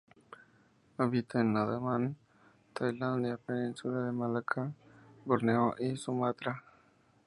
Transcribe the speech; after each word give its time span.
Habita 0.97 1.41
en 1.41 1.55
Andaman, 1.55 2.17
Tailandia, 2.73 3.37
Península 3.37 4.05
de 4.07 4.11
Malaca, 4.11 4.73
Borneo 5.25 5.75
y 5.77 5.95
Sumatra. 5.95 6.63